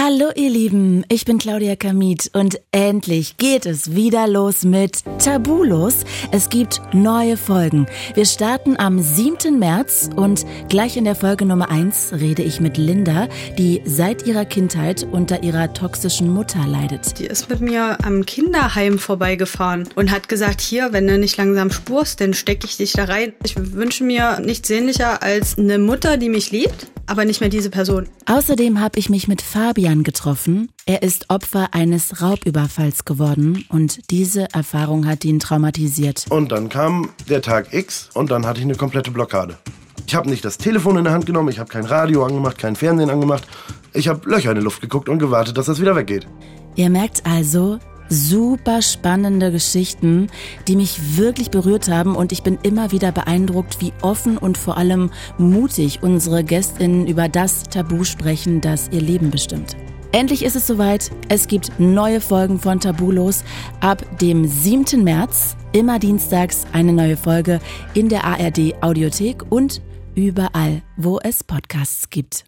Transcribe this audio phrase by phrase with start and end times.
[0.00, 6.04] Hallo ihr Lieben, ich bin Claudia Kamit und endlich geht es wieder los mit Tabulos.
[6.30, 7.86] Es gibt neue Folgen.
[8.14, 9.58] Wir starten am 7.
[9.58, 13.26] März und gleich in der Folge Nummer 1 rede ich mit Linda,
[13.58, 17.18] die seit ihrer Kindheit unter ihrer toxischen Mutter leidet.
[17.18, 21.72] Die ist mit mir am Kinderheim vorbeigefahren und hat gesagt, hier, wenn du nicht langsam
[21.72, 23.32] spurst, dann stecke ich dich da rein.
[23.44, 27.70] Ich wünsche mir nichts sehnlicher als eine Mutter, die mich liebt, aber nicht mehr diese
[27.70, 28.06] Person.
[28.26, 30.68] Außerdem habe ich mich mit Fabian getroffen.
[30.86, 36.26] Er ist Opfer eines Raubüberfalls geworden und diese Erfahrung hat ihn traumatisiert.
[36.30, 39.58] Und dann kam der Tag X und dann hatte ich eine komplette Blockade.
[40.06, 42.76] Ich habe nicht das Telefon in der Hand genommen, ich habe kein Radio angemacht, kein
[42.76, 43.46] Fernsehen angemacht.
[43.92, 46.26] Ich habe Löcher in die Luft geguckt und gewartet, dass das wieder weggeht.
[46.76, 50.28] Ihr merkt also, super spannende Geschichten,
[50.66, 54.76] die mich wirklich berührt haben und ich bin immer wieder beeindruckt, wie offen und vor
[54.76, 59.76] allem mutig unsere Gästinnen über das Tabu sprechen, das ihr Leben bestimmt.
[60.12, 61.10] Endlich ist es soweit.
[61.28, 63.44] Es gibt neue Folgen von Tabulos
[63.80, 65.04] ab dem 7.
[65.04, 65.56] März.
[65.72, 67.60] Immer dienstags eine neue Folge
[67.92, 69.82] in der ARD Audiothek und
[70.14, 72.44] überall, wo es Podcasts gibt.